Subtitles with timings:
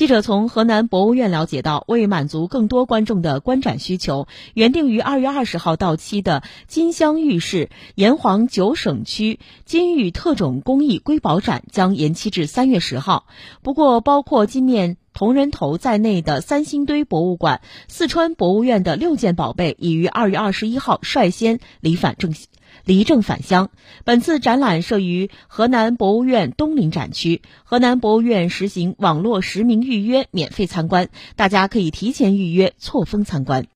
[0.00, 13.26] 记者从河南博物院了解到，为满足更多观众的观展需求，原定于二月二十号到期的金镶玉饰炎黄九省区金玉特种工艺瑰宝展将延期至三月十号。
[13.60, 22.34] 不过，包括金面铜人头在内的三星堆博物馆、四川博物院的六件宝贝已于二月二十一号率先离返正。
[22.86, 23.68] 离正返乡。
[24.04, 33.66] 本次展览设于河南博物院东陵展区，河南博物院实行网络实名预约，免费参观，大家可以提前预约，错峰参观。